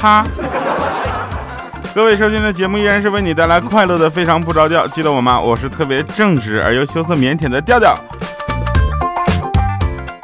[0.00, 0.24] 哈！
[1.94, 4.86] 各位收听的节目依然是为你带来快乐的，非常不着调。
[4.86, 5.38] 记得我吗？
[5.38, 7.94] 我是特别正直而又羞涩腼腆的调调。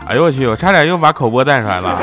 [0.06, 0.46] 哎呦我去！
[0.46, 1.98] 我差点又把口播带出来了。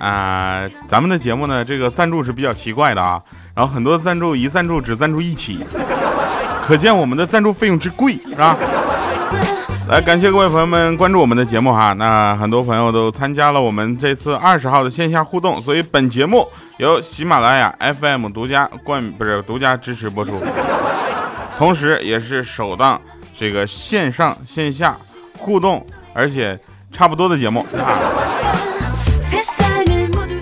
[0.00, 3.22] 啊，咱们的节目呢，这个赞助是比较奇怪的啊。
[3.54, 5.64] 然后很多赞助一赞助只赞助一期，
[6.66, 8.56] 可见我们的赞助费用之贵，是吧？
[9.94, 11.92] 来，感谢各位朋友们关注我们的节目哈。
[11.92, 16.44] 那很多朋友都参加了我们这次二十号的线下互动，所以本节目
[16.78, 20.32] 由喜马拉雅 FM 独家冠不是独家支持播出，
[21.56, 23.00] 同时也是首档
[23.38, 24.96] 这个线上线下
[25.38, 26.58] 互动，而且
[26.90, 28.73] 差不多的节目啊。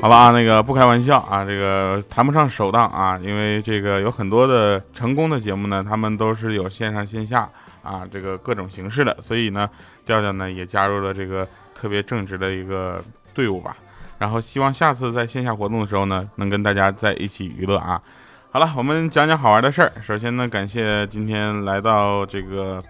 [0.03, 7.49] 好吧啊，那个不开玩笑啊，这个谈不上首档啊，因为这个有很多的成功的节目呢，他们都是有线上线下。
[7.85, 9.69] 啊，这个各种形式的，所以呢，
[10.05, 13.01] 调调呢也加入了这个特别正直的一个
[13.33, 13.77] 队伍吧。
[14.19, 18.01] 然后希望下次在线下活动的时候呢，能跟大家在一起娱乐啊。
[18.51, 19.93] 好了，我们讲讲好玩的事儿。
[20.01, 22.83] 首先呢，感谢今天来到这个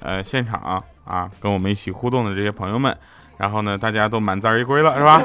[0.00, 2.94] 呃现场啊，跟我们一起互动的这些朋友们。
[3.38, 5.22] 然后呢，大家都满载而归了，是吧？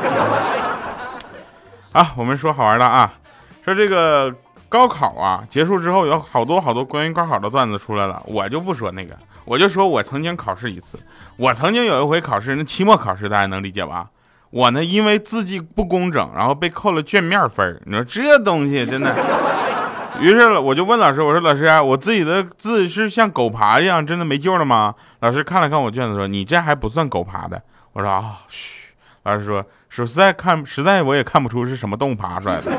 [1.94, 3.14] 啊，我们说好玩的啊，
[3.64, 4.34] 说这个。
[4.70, 10.98] 高考啊，结束之后有好多好多关于高考的段子出来了，我就不说那个，我就说我曾经考试一次，
[11.38, 14.08] 我曾经有一回考试，那期末考试大家能理解吧？
[14.50, 19.16] 我呢因为字迹不工整，然后被扣了卷面分你说这东西真的，
[20.20, 24.96] 于是我就问老师，我说老师，啊我自己的字是像狗爬一样，真的没救了吗？
[25.20, 27.62] 老师看了看我卷子说，你这还不算狗爬的。
[27.92, 28.83] 我说啊，嘘。
[29.23, 32.72] 老师说说实在看实在我也看不出是什么动物爬出来的。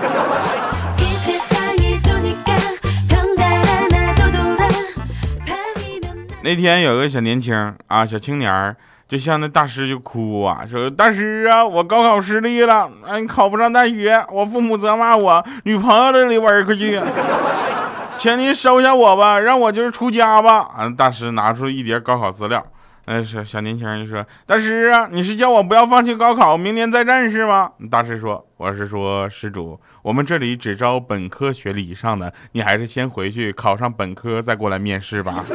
[6.43, 8.77] 那天有个小年轻啊，小青年
[9.09, 17.00] 就向那大师就哭啊，说大师啊，我高考失利了，哎，考不上大学，我父母责骂我，女朋友都离我而去，
[18.19, 20.69] 请您收下我吧，让我就是出家吧。
[20.76, 22.62] 啊，大师拿出一叠高考资料。
[23.07, 35.45] 那小小年轻人就说：“大师啊，你是叫我不要放弃高考，明年再战是吗？”大师说：“我是说施主，我们这里只招本科学历以上的，你还是先回去考上本科再过来面试吧。”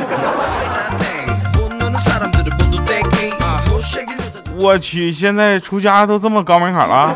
[4.55, 7.15] 我去，现在出家都这么高门槛了？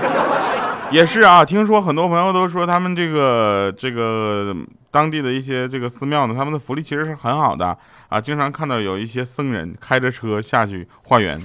[0.90, 4.56] 也是啊，听说很多朋友都说他们这个这个。
[4.94, 7.76] 当地的一些这个寺庙呢，他们的福利其实是很好的
[8.09, 11.36] 啊，经常看到有一些僧人开着车下去化缘。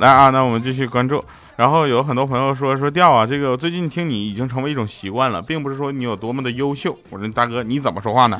[0.00, 1.24] 来啊，那我们继续关注。
[1.54, 6.98] 然后有很多朋友说说调啊，这个最近听你已经成为一种习惯了，并不是说你有多么的优秀。
[7.10, 8.36] 我说大哥你怎么说话呢？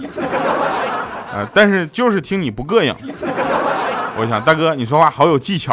[1.33, 2.93] 呃，但是就是听你不膈应。
[4.17, 5.73] 我想大哥你说话好有技巧。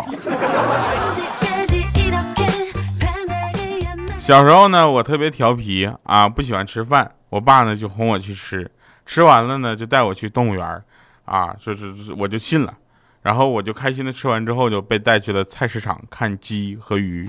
[4.27, 7.09] 小时候呢，我特别调皮啊，不喜欢吃饭。
[7.29, 8.69] 我爸呢就哄我去吃，
[9.05, 10.83] 吃完了呢就带我去动物园
[11.23, 12.73] 啊，就是我就信了。
[13.21, 17.25] 然后我就开心的吃完之后，就被带去了菜市场看鸡和鱼。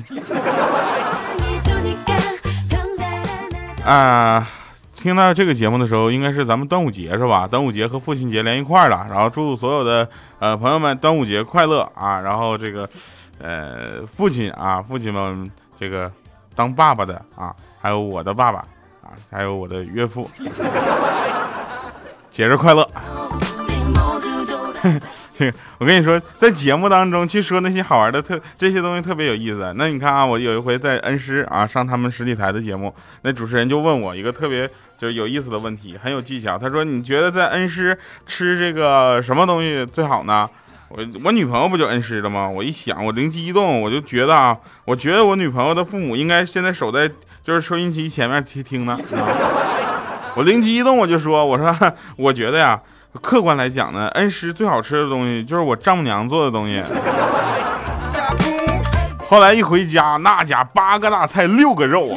[3.85, 4.45] 啊，
[4.97, 7.47] 听到这个节目的时候，应该是咱们端午节是吧？
[7.47, 9.07] 端午节和父亲节连一块儿了。
[9.09, 10.09] 然后祝所有的
[10.41, 12.19] 呃朋友们端午节快乐啊！
[12.23, 12.91] 然后这个
[13.39, 15.49] 呃父亲啊，父亲们
[15.79, 16.11] 这个。
[16.59, 18.59] 当爸爸的啊，还有我的爸爸
[19.01, 20.29] 啊，还有我的岳父，
[22.33, 22.85] 节日快乐！
[25.79, 29.73] 我跟你说，在节目当中去说那些好玩的特这些东西特别有意思。
[29.77, 34.69] 那你看啊，我有一回在恩施啊上他们实体台的节目，那主持人就问我一个特别
[34.99, 36.59] 就是有意思的问题，很有技巧。
[36.59, 37.97] 他说：“你觉得在恩施
[38.27, 40.51] 吃这个什么东西最好呢？”
[40.89, 42.49] 我我女朋友不就恩师了吗？
[42.49, 44.57] 我一想，我灵机一动，我就觉得啊，
[44.87, 47.09] 我觉得我女朋友的父母应该现在守在
[47.45, 48.99] 就是收音机前面听听呢。
[50.35, 51.77] 我灵机一动，我就说，我说
[52.17, 52.81] 我觉得呀，
[53.21, 56.83] 客观来讲呢，恩师最好吃的东西就是我丈母娘做的东西。
[59.29, 62.17] 后来一回家，那家八个大菜六个肉啊。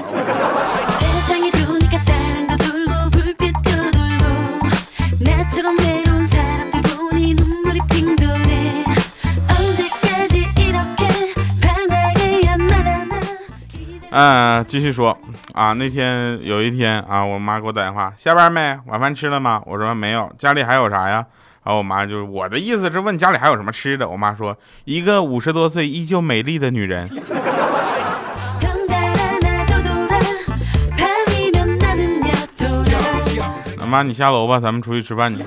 [14.14, 15.18] 嗯，继续说
[15.54, 18.78] 啊，那天有一天啊，我妈给我打电话，下班没？
[18.86, 19.62] 晚饭吃了吗？
[19.66, 21.26] 我说没有，家里还有啥呀？
[21.64, 24.10] 然后我妈就是我的意思是问家里还有什么吃的。
[24.10, 27.10] 我妈说一个五十多岁依旧美丽的女人。
[33.88, 35.44] 妈，你下楼吧，咱们出去吃饭去。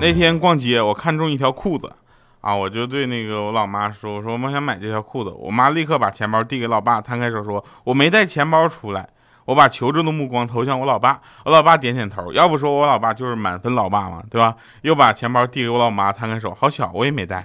[0.00, 1.92] 那天逛街，我看中一条裤子，
[2.40, 9.08] 啊，我就对那个我老妈说：“我说我想买这条裤子。”我妈立刻把钱包递给老爸，摊开手说：“我没带钱包出来。”
[9.46, 12.30] 我把求助的目光投向我老爸，我老爸点点头。
[12.34, 14.54] 要不说我老爸就是满分老爸嘛，对吧？
[14.82, 17.42] 又把钱包递给我老妈，摊开手：“好小，我也没带。”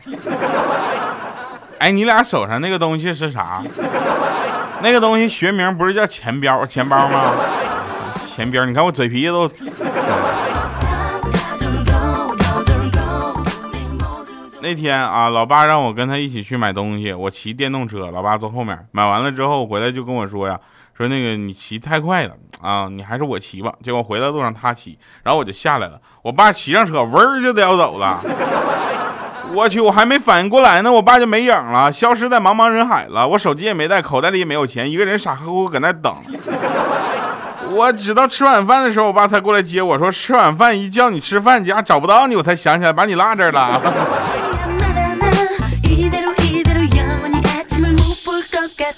[1.80, 3.64] 哎，你俩手上那个东西是啥？
[4.82, 7.32] 那个东西学名不是叫钱包钱包吗？
[8.28, 9.48] 钱包，你看我嘴皮子都。
[14.64, 18.80] 那天啊，老爸让我跟他一起去买东西，我骑电动车，老爸坐后面。
[18.94, 20.58] 买完了之后回来就跟我说呀，
[20.98, 22.32] 说那个你骑太快了
[22.62, 23.74] 啊，你还是我骑吧。
[23.84, 26.00] 结果回来路上他骑，然后我就下来了。
[26.22, 28.18] 我爸骑上车，嗡儿就叼走了。
[29.54, 33.28] 我去，我还没反应过来呢，我爸就没影了，消失在茫茫人海了。
[33.28, 36.14] 我手机也没带，口袋里也没有钱，一个人傻乎乎搁那等。
[37.72, 43.82] 我直到吃晚饭的时候，我爸才过来接我说吃晚饭一叫你吃饭，家找不到你，我才想起来把你落这儿了。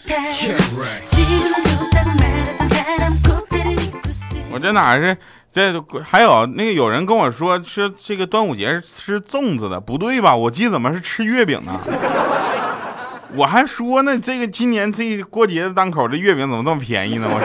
[4.51, 5.17] 我这哪是？
[5.51, 10.35] 这还有那个有人跟我说吃这个端午节是吃粽子的，不对吧？
[10.35, 11.79] 我记得怎么是吃月饼呢？
[13.35, 17.27] 我还说呢，这个今年这过节的当口，这月饼怎么这么便宜呢？
[17.29, 17.39] 我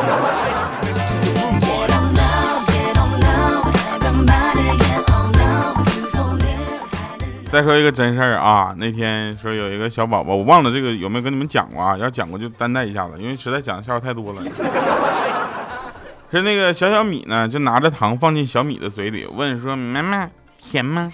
[7.52, 11.96] 再说一个真事儿啊，那天说有一个小宝宝，我忘了这个有没有跟你们讲过啊？
[11.96, 14.40] 要讲过就担待一下子，因为实在讲的笑话太多了。
[16.30, 21.10] 是那个小小米呢，就拿着糖放进小米的嘴里，问说：“妈妈，甜吗？”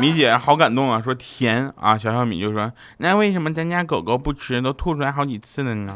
[0.00, 1.96] 米姐好感动啊，说甜啊。
[1.96, 5.94] 小小米就说：“那为什么咱家狗狗不吃，都吐出来好几次了呢？”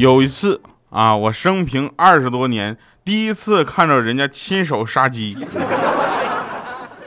[0.00, 2.74] 有一次啊，我生平二十多年
[3.04, 5.36] 第一次看着人家亲手杀鸡。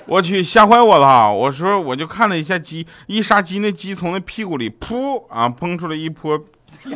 [0.06, 1.34] 我去，吓坏我了！
[1.34, 6.38] 我说，我就看了一下鸡，一杀鸡，那鸡从那屁股里噗啊喷出来一泼，
[6.78, 6.92] 知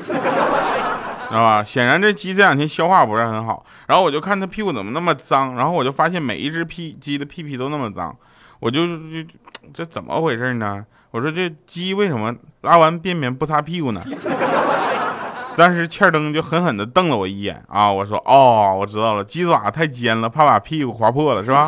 [1.32, 1.64] 道吧？
[1.64, 3.66] 显然这鸡这两天消化不是很好。
[3.88, 8.16] 然后我就看它屁股怎么那么脏，然后我就发现每一只屁鸡的屁屁都那么脏，
[8.60, 9.28] 我就就
[9.74, 10.86] 这怎么回事呢？
[11.10, 14.00] 我说这鸡为什么拉完便便不擦屁股呢？
[15.58, 17.92] 当时欠灯就狠狠地瞪了我一眼啊！
[17.92, 21.68] 我说哦，我知道了，鸡爪太尖了，怕把屁股划破了，是吧？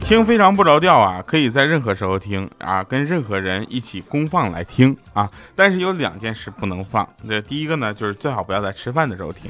[0.00, 5.30] 听非常不着调啊，可以在任何时候听啊，跟任何人一起公放来听啊。
[5.54, 9.48] 但是有两件事不能放，这第一个呢，就是最好不要在吃饭的时候听；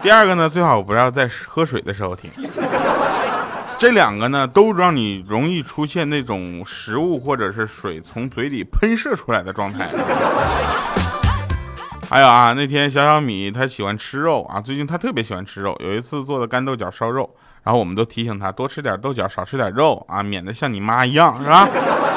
[0.00, 2.30] 第二个呢，最好不要在喝水的时候听。
[3.84, 9.86] 这两个呢，都让你容易出现那种食物或者是水从嘴里喷射出来的状态。
[12.08, 17.28] 还有啊，那天小小米他喜欢吃肉啊，最近他特别喜欢吃肉，有一次做的干豆角烧肉。
[17.62, 21.68] 然后我们都提醒他多吃点豆角，少吃点肉啊，免得像你妈一样，是吧？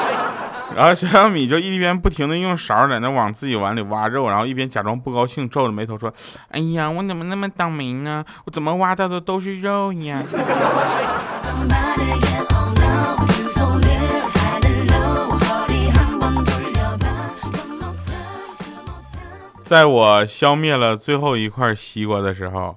[0.74, 6.10] 然后小小米就一边不停的用勺在那往自己碗里挖肉，然后一边假装不高兴，皱着眉头说
[6.48, 8.24] ：“哎呀，我怎么那么倒霉呢？
[8.46, 10.22] 我怎么挖到的都是肉呀？”
[19.64, 22.76] 在我消灭了最后一块西瓜的时候，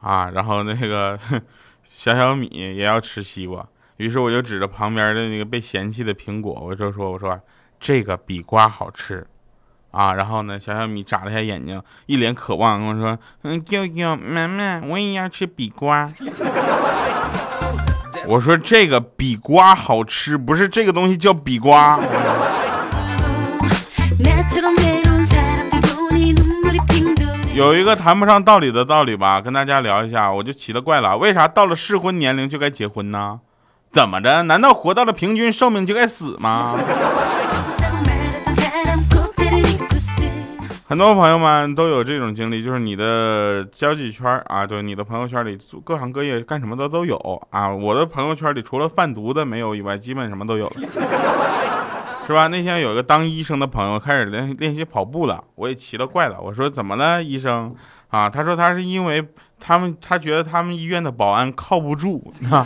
[0.00, 1.18] 啊，然后那个。
[1.84, 7.38] 小小米也要吃西瓜，于是我就指着旁边的那个被嫌弃的苹果，我就说：“我说
[7.80, 9.26] 这个比瓜好吃
[9.90, 16.06] 啊。”然后呢，小小米眨了一下眼睛，一脸渴望跟我说：“嗯，舅舅妈妈，我也要吃比瓜。”
[18.26, 21.98] 我说：“这个比瓜好吃，不是这个东西叫比瓜。”
[27.54, 33.40] 有一个谈不上道理的道理吧，跟大家聊一下，我就奇了怪了，为啥到了适婚年龄就该结婚呢？
[33.92, 34.42] 怎么着？
[34.44, 36.74] 难道活到了平均寿命就该死吗？
[40.92, 47.16] 很多朋友们都有这种经历，就是你的交际圈啊，对，你的朋友圈里各行各业干什么的都有
[47.48, 47.70] 啊。
[47.70, 50.72] 我的朋友圈里除了贩毒的没有以外，基本什么都有了，
[52.26, 52.46] 是吧？
[52.48, 57.74] 那天有一个当医生的朋友开始练练习跑步了，我也奇了怪了，我说怎么了，医生
[58.10, 58.28] 啊？
[58.28, 59.26] 他说他是因为
[59.58, 62.62] 他们他觉得他们医院的保安靠不住啊。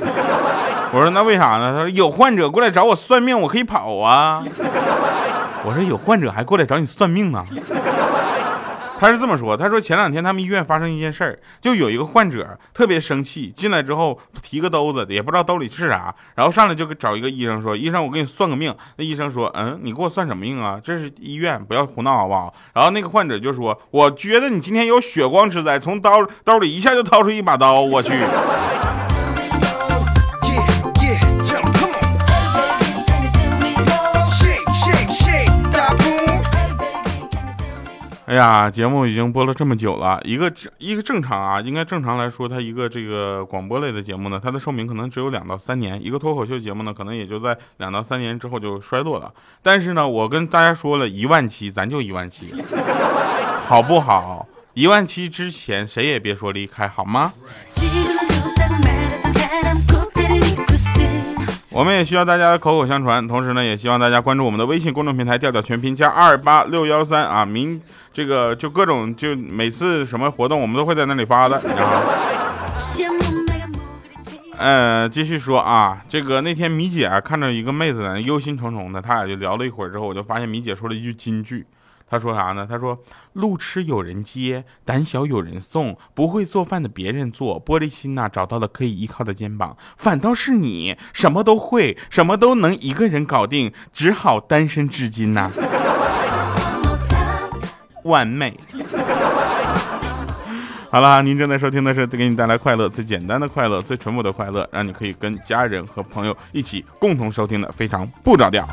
[0.93, 1.71] 我说那为啥呢？
[1.71, 4.43] 他说有患者过来找我算命，我可以跑啊。
[5.65, 7.45] 我说有患者还过来找你算命呢？
[8.99, 20.81] 他是这么说，他说前两天他们医院发生一件事儿，就有一个患者特别生气，进来之后提个兜子，也不知道兜里是啥，然后上来就找一个医生说：“医生，我给你算个命。”那医生说：“嗯，你给我算什么命啊？
[20.83, 28.13] 这是医院，不要胡闹好不好？”然后那个患者就说：“我觉得你今天有血光之灾，从刀兜里一下就掏出一把刀，我去。”
[38.37, 49.33] 呀，节目已经播了这么久了，一个一个正常啊，应该正常来说，它一个这个广播类的节目呢，它的寿命可能只有两到三年；一个脱口秀节目呢，可能也就在两到三年之后就衰落了。
[49.63, 52.55] 但是呢，我跟大家说了一万期，咱就一万期，
[53.65, 54.47] 好不好？
[54.75, 57.33] 一万期之前谁也别说离开，好吗？
[61.77, 67.79] 我们也需要大家的口口相传，同时呢，也希望大家关注我们的微信公众平台“调调全拼加二八六幺三”啊，明
[68.15, 71.61] 这个就各种就每次什么活动我们都会在那里发的。
[74.57, 81.67] 呃，继续说啊，这个那天米姐啊看着一个妹子在那忧心忡忡的，他俩就聊了一会儿之后，我就发现米姐说了一句金句。
[82.09, 82.65] 他说啥呢？
[82.69, 82.97] 他说
[83.35, 95.51] ：“路痴有人接，胆小有人送，不会做饭的别人做，玻璃心呐找到了可以依靠的肩膀，反倒是你什么都会，什么都能一个人搞定，只好单身至今呐。”
[98.05, 98.57] 完美。
[100.89, 108.65] 好了，您正在收听的是给你带来快乐最简单的快乐最淳朴的快乐，让你可以跟家人和朋友一起共同收听的非常不着调。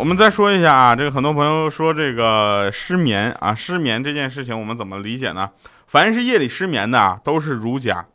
[0.00, 5.50] 我们再说一下啊，这个很多朋友说这个失眠啊，失眠这件事情我们怎么理解呢？
[5.86, 8.06] 凡是夜里失眠的啊，都是儒家，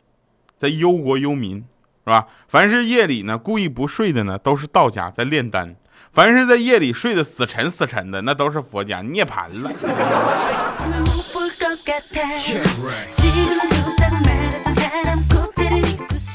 [0.58, 2.26] 在忧国忧民，是吧？
[2.48, 5.76] 凡是夜里呢故意不睡的呢，都是道家在炼丹；
[6.12, 9.72] 凡是在夜里睡得死沉死沉的，那都是佛家涅槃了。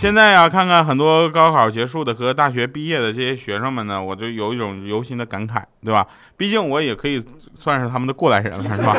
[0.01, 6.07] 现在呀，看看很多高考结束的和大学毕业的这些学生们呢，我就有一种由心的感慨，对吧？
[6.39, 7.23] 毕竟我也可以
[7.55, 8.97] 算是他们的过来人了，是吧？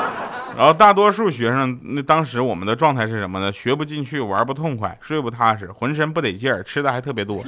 [0.54, 3.50] 然后大多数学生那当时我们的状态是什么呢？
[3.50, 7.42] 学不进去，玩不痛快，睡不踏实，浑身不得劲儿，吃的还特别多，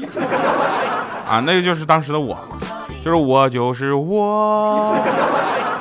[1.29, 2.35] 啊，那个就是当时的我，
[3.05, 4.97] 就是我就是我，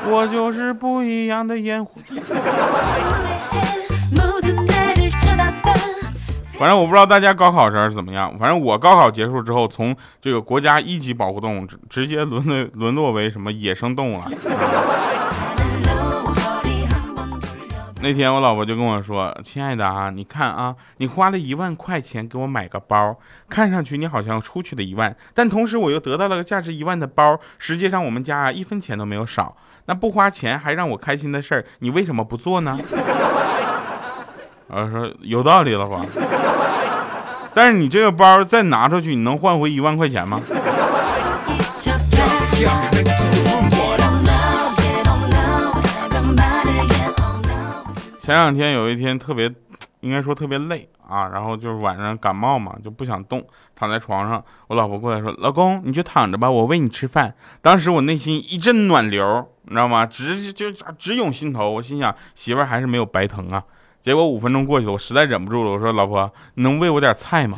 [0.10, 1.92] 我就是不一样的烟火。
[6.58, 14.26] 反正我不知道大家高考时候是怎么样，反正我高考结束之后，从这个国家一级保护动物直直接沦沦沦落为什么野生动物了。
[18.02, 23.18] 那天我老婆就跟我说：“亲爱的啊，你看啊，你花了一万块钱给我买个包，
[23.50, 29.58] 看上去你好像出去了一万，但同时我又得到了个价值一万的包，实际上我们家啊一分钱都没有少。
[29.88, 32.80] 那不花钱还让我开心的事儿，你为什么不做呢？”
[34.78, 36.06] 我说有道理了吧？
[37.56, 40.42] 但是你这个包再拿出去，你能换回一万块钱吗？
[48.22, 49.50] 前两天有一天特别，
[50.02, 53.42] 应该说特别累啊，然后就是晚上感冒嘛，就不想动，
[53.76, 54.44] 躺在床上。
[54.68, 60.06] 我老婆过来说：“老公，你就躺着吧，我喂你吃饭。”当时我内心一阵暖流，你知道吗？
[60.06, 61.70] 直就直涌心头。
[61.70, 63.64] 我心想，媳妇儿还是没有白疼啊。
[64.06, 67.58] 结果五分钟过去了，我实在忍不住了，我说：“老婆，你能喂我点菜吗？”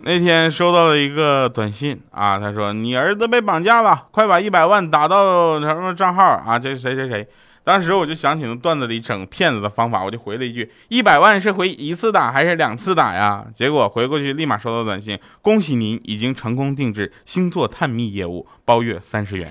[0.00, 6.58] 那天收到了一个短信啊，他说：“你儿子被绑架了，快把一百万打到什么账号啊？
[6.58, 7.24] 这谁谁谁。”
[7.64, 13.42] 当时我就想起那段子里整骗子的方法，我就回了一句：一百万是回一次打还是两次打呀？
[13.54, 19.48] 结果回过去立马收到短信：恭喜您已经成功定制星座探秘业务，包月三十元。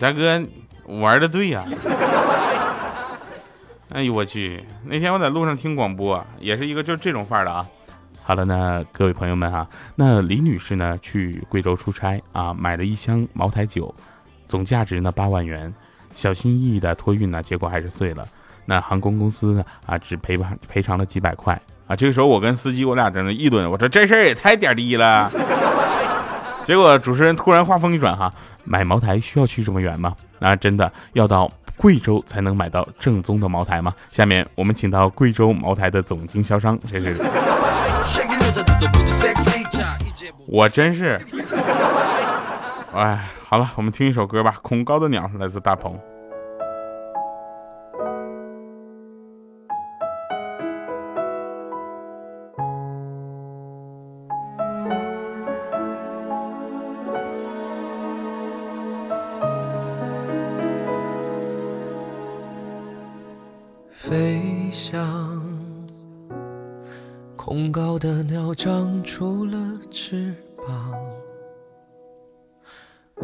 [0.00, 0.42] 大哥
[0.86, 1.62] 玩的对呀！
[3.90, 4.64] 哎呦我去！
[4.86, 7.66] 那天我在路上听广播，也是一个就这种范儿的啊。
[8.28, 13.94] 好了，那各位朋友们哈，那李女士呢去贵州出差啊，买了一箱茅台酒，
[14.46, 15.72] 总价值呢八万元，
[16.14, 18.28] 小心翼翼的托运呢，结果还是碎了。
[18.66, 21.96] 那航空公司呢啊只赔偿赔偿了几百块啊。
[21.96, 25.30] 这个时候我跟司机我俩在那议论，我说这事儿也太点儿低了。
[26.64, 28.30] 结果主持人突然话锋一转哈，
[28.66, 30.14] 买茅台需要去这么远吗？
[30.40, 33.94] 啊，真的要到贵州才能买到正宗的茅台吗？
[34.10, 37.16] 下面我们请到贵州茅台的总经销商，这是。
[40.46, 41.18] 我真是，
[42.94, 45.98] 哎，好了，我们听一首歌吧，《恐高的鸟》来自大鹏。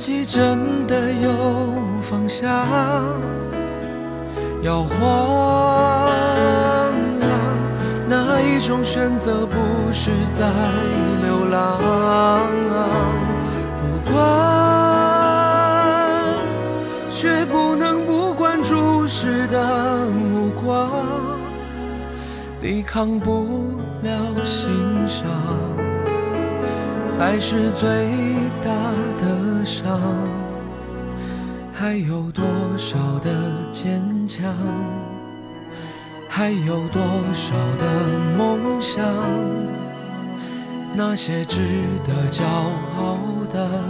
[0.00, 1.28] 己真的有
[2.00, 2.48] 方向，
[4.62, 4.98] 要慌
[7.20, 7.28] 啊！
[8.08, 9.58] 哪一种选择不
[9.92, 10.50] 是在
[11.22, 11.78] 流浪？
[13.76, 14.18] 不管，
[17.10, 20.88] 却不能不管注视的目光。
[22.58, 24.10] 抵抗不了
[24.46, 24.70] 欣
[25.06, 25.28] 赏，
[27.10, 28.08] 才是最
[28.62, 28.70] 大
[29.82, 29.98] 上。
[31.72, 32.44] 还有多
[32.76, 33.30] 少的
[33.72, 34.44] 坚强？
[36.28, 37.86] 还有多少的
[38.36, 39.02] 梦想？
[40.94, 41.60] 那些值
[42.04, 43.16] 得骄傲
[43.48, 43.82] 的，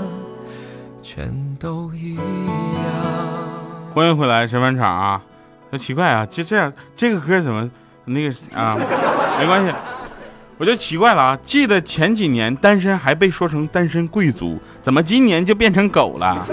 [1.02, 2.22] 全都一样。
[3.92, 5.20] 欢迎回来，神饭场啊！
[5.70, 7.68] 那奇怪啊，就这样，这个歌怎么？
[8.04, 8.76] 那个啊，
[9.40, 9.74] 没关系，
[10.60, 11.38] 我就奇怪了啊！
[11.42, 16.46] 记得前几年单身还被说成单身贵族，怎么今年就变成狗了？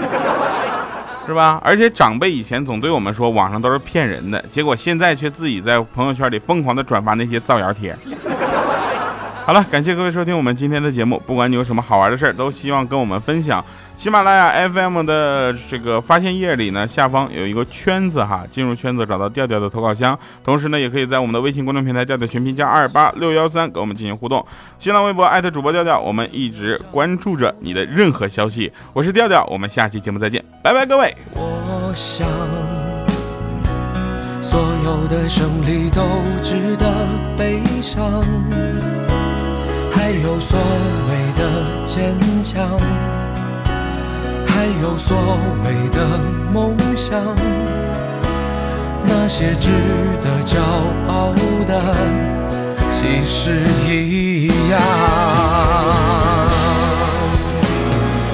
[1.26, 1.60] 是吧？
[1.62, 7.94] 而且长辈以前总对我们说网上都是骗人的，结果现在却自己在朋友圈里疯狂的转发那些造谣帖。
[9.44, 13.62] 好了，感谢各位收听我们今天的节目，不管你有什么好玩的事儿，都希望跟我们分享。
[13.98, 24.46] 喜马拉雅 FM 的这个发现页里呢，下方有一个圈子哈，进入圈子找到调调的投稿箱，同时呢，也可以在我们的微信公众平台调调全拼加二八六幺三跟我们进行互动。
[24.78, 28.72] 新浪微博艾特主播调调，我们一直关注着你的任何消息。
[28.92, 31.12] 我是调调，我们下期节目再见，拜拜各位。
[31.34, 32.28] 我想，
[34.40, 36.86] 所有的胜利都值得
[37.36, 38.22] 悲伤，
[39.90, 42.78] 还有所谓的坚强。
[44.58, 45.16] 还有所
[45.64, 46.18] 谓的
[46.52, 47.22] 梦想，
[49.06, 49.70] 那些值
[50.20, 50.58] 得骄
[51.06, 51.32] 傲
[51.64, 51.94] 的，
[52.90, 54.80] 其实一样。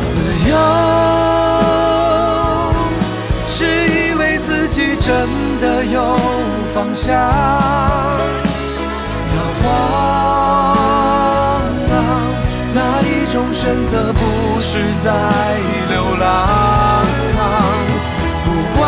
[0.08, 0.14] 自
[0.48, 0.56] 由
[3.46, 5.28] 是以为自己真
[5.60, 6.16] 的有
[6.74, 7.14] 方向，
[9.28, 9.68] 摇晃
[14.74, 15.08] 是在？
[15.88, 16.26] 流浪，
[18.44, 18.82] 不管，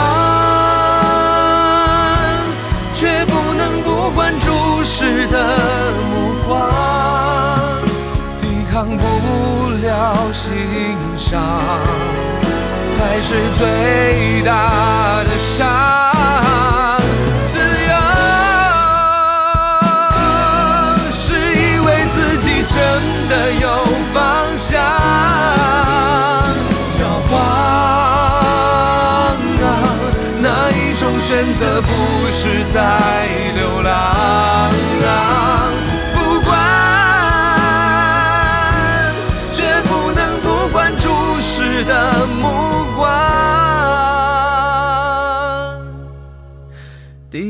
[2.93, 4.47] 却不能不管注
[4.83, 5.39] 视的
[6.11, 6.59] 目光，
[8.41, 9.05] 抵抗不
[9.87, 9.87] 了
[10.33, 10.57] 欣
[11.17, 11.41] 赏，
[12.91, 16.46] 才是最大的伤。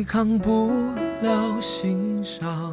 [0.06, 0.70] 抗不
[1.20, 2.72] 了欣赏，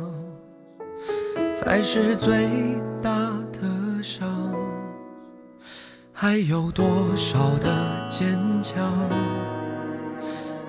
[1.56, 2.48] 才是最
[3.02, 3.10] 大
[3.52, 4.54] 的伤。
[6.14, 8.80] 还有多少的坚强？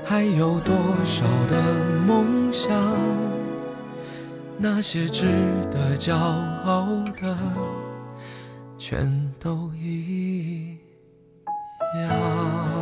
[0.03, 0.75] 还有多
[1.05, 2.75] 少的梦想？
[4.57, 5.27] 那些值
[5.71, 6.87] 得骄傲
[7.21, 7.37] 的，
[8.79, 10.79] 全都一
[12.01, 12.74] 样。